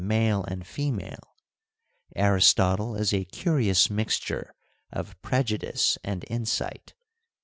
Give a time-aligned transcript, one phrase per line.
[0.01, 1.35] ARISTOTLE 215 and female,
[2.15, 4.55] Aristotle is a curious mixture
[4.91, 6.95] of prejudice and insight.